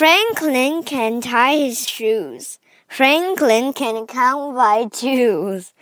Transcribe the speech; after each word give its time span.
Franklin 0.00 0.82
can 0.82 1.20
tie 1.20 1.56
his 1.56 1.86
shoes. 1.86 2.58
Franklin 2.88 3.74
can 3.74 4.06
count 4.06 4.56
by 4.56 4.86
twos. 4.92 5.74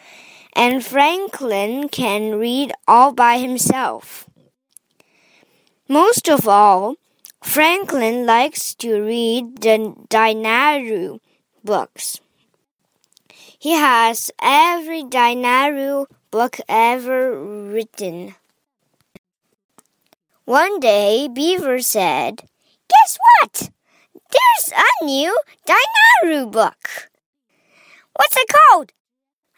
And 0.56 0.84
Franklin 0.84 1.88
can 1.88 2.34
read 2.34 2.72
all 2.88 3.12
by 3.12 3.38
himself. 3.38 4.28
Most 5.88 6.28
of 6.28 6.48
all, 6.48 6.96
Franklin 7.44 8.26
likes 8.26 8.74
to 8.82 9.00
read 9.00 9.58
the 9.60 9.94
Dinaru 10.10 11.20
books. 11.62 12.20
He 13.56 13.74
has 13.74 14.32
every 14.42 15.04
Dinaru 15.04 16.06
book 16.32 16.56
ever 16.68 17.40
written. 17.40 18.34
One 20.44 20.80
day, 20.80 21.28
Beaver 21.32 21.78
said, 21.82 22.42
Guess 22.88 23.18
what? 23.22 23.70
There's 24.30 24.72
a 24.76 25.04
new 25.04 25.38
Dinaru 25.66 26.50
book. 26.50 27.10
What's 28.14 28.36
it 28.36 28.48
called? 28.48 28.92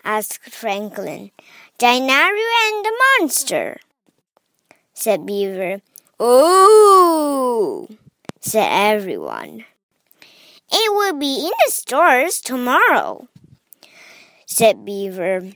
asked 0.04 0.50
Franklin. 0.50 1.30
Dinaru 1.78 2.48
and 2.64 2.84
the 2.84 2.92
Monster, 3.18 3.80
said 4.92 5.26
Beaver. 5.26 5.80
Oh, 6.18 7.88
said 8.40 8.68
everyone. 8.70 9.64
It 10.70 10.92
will 10.92 11.14
be 11.14 11.46
in 11.46 11.52
the 11.64 11.72
stores 11.72 12.40
tomorrow, 12.40 13.28
said 14.46 14.84
Beaver. 14.84 15.50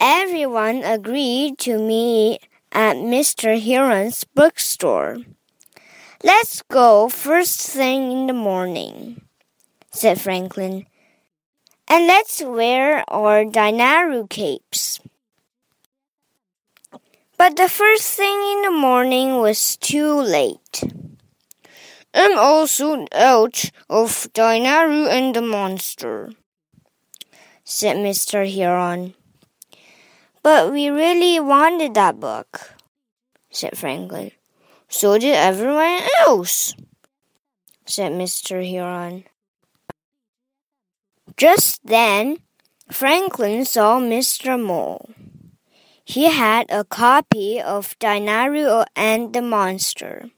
Everyone 0.00 0.82
agreed 0.82 1.58
to 1.58 1.78
meet 1.78 2.40
at 2.72 2.96
Mr. 2.96 3.60
Heron's 3.60 4.24
bookstore. 4.24 5.18
Let's 6.26 6.60
go 6.62 7.08
first 7.08 7.60
thing 7.60 8.10
in 8.10 8.26
the 8.26 8.32
morning, 8.32 9.22
said 9.92 10.20
Franklin. 10.20 10.86
And 11.86 12.08
let's 12.08 12.42
wear 12.42 13.04
our 13.06 13.44
Dinaru 13.44 14.28
capes. 14.28 14.98
But 17.38 17.54
the 17.54 17.68
first 17.68 18.10
thing 18.18 18.34
in 18.34 18.62
the 18.62 18.72
morning 18.72 19.38
was 19.38 19.76
too 19.76 20.18
late. 20.18 20.82
I'm 22.12 22.36
also 22.36 23.06
out 23.14 23.70
of 23.88 24.26
Dinaru 24.34 25.06
and 25.06 25.32
the 25.32 25.42
monster, 25.42 26.32
said 27.62 27.98
Mr. 27.98 28.42
Heron. 28.52 29.14
But 30.42 30.72
we 30.72 30.88
really 30.88 31.38
wanted 31.38 31.94
that 31.94 32.18
book, 32.18 32.74
said 33.48 33.78
Franklin. 33.78 34.32
So 34.88 35.18
did 35.18 35.34
everyone 35.34 36.00
else, 36.20 36.74
said 37.84 38.12
Mr. 38.12 38.68
Heron. 38.68 39.24
Just 41.36 41.84
then, 41.84 42.38
Franklin 42.90 43.64
saw 43.64 43.98
Mr. 43.98 44.60
Mole. 44.60 45.10
He 46.04 46.26
had 46.26 46.70
a 46.70 46.84
copy 46.84 47.60
of 47.60 47.98
Dinaru 47.98 48.86
and 48.94 49.32
the 49.32 49.42
Monster. 49.42 50.30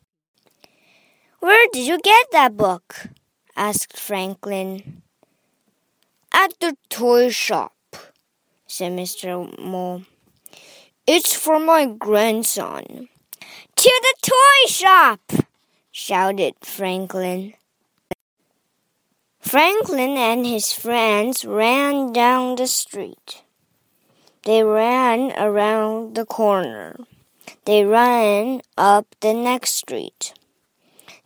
Where 1.41 1.69
did 1.73 1.87
you 1.87 1.99
get 2.01 2.27
that 2.33 2.57
book? 2.57 3.09
asked 3.55 3.97
Franklin. 3.99 5.03
At 6.33 6.59
the 6.59 6.77
toy 6.89 7.29
shop, 7.29 7.75
said 8.67 8.93
Mr. 8.93 9.57
Mole. 9.59 10.03
It's 11.07 11.35
for 11.35 11.61
my 11.61 11.87
grandson. 11.87 13.09
To 13.79 14.01
the 14.03 14.15
toy 14.29 14.73
shop! 14.73 15.21
shouted 15.93 16.55
Franklin. 16.63 17.55
Franklin 19.39 20.17
and 20.17 20.45
his 20.45 20.73
friends 20.73 21.45
ran 21.45 22.13
down 22.13 22.57
the 22.57 22.67
street. 22.67 23.45
They 24.43 24.65
ran 24.65 25.31
around 25.39 26.17
the 26.17 26.27
corner. 26.27 26.97
They 27.67 27.85
ran 27.85 28.63
up 28.77 29.15
the 29.21 29.33
next 29.33 29.75
street. 29.75 30.35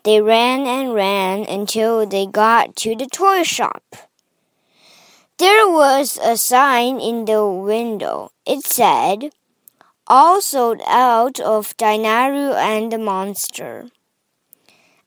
They 0.02 0.20
ran 0.20 0.66
and 0.66 0.92
ran 0.92 1.46
until 1.48 2.04
they 2.04 2.26
got 2.26 2.76
to 2.84 2.94
the 2.94 3.06
toy 3.06 3.44
shop. 3.44 3.82
There 5.38 5.70
was 5.70 6.18
a 6.22 6.36
sign 6.36 7.00
in 7.00 7.24
the 7.24 7.46
window. 7.48 8.30
It 8.44 8.66
said, 8.66 9.32
All 10.14 10.42
sold 10.42 10.82
out 10.86 11.40
of 11.40 11.74
Dinaru 11.78 12.54
and 12.54 12.92
the 12.92 12.98
monster. 12.98 13.88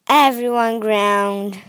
Everyone 0.10 0.80
groaned. 0.80 1.62